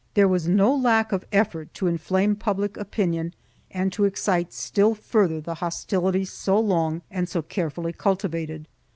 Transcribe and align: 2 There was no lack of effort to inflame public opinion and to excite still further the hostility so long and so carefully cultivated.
2 0.15 0.15
There 0.15 0.27
was 0.27 0.47
no 0.47 0.73
lack 0.75 1.11
of 1.11 1.25
effort 1.31 1.71
to 1.75 1.85
inflame 1.85 2.35
public 2.35 2.75
opinion 2.75 3.35
and 3.69 3.93
to 3.93 4.05
excite 4.05 4.51
still 4.51 4.95
further 4.95 5.39
the 5.39 5.53
hostility 5.61 6.25
so 6.25 6.59
long 6.59 7.03
and 7.11 7.29
so 7.29 7.43
carefully 7.43 7.93
cultivated. 7.93 8.67